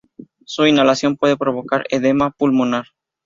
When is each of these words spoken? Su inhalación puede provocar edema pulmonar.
Su 0.45 0.65
inhalación 0.65 1.15
puede 1.15 1.37
provocar 1.37 1.85
edema 1.91 2.31
pulmonar. 2.31 2.85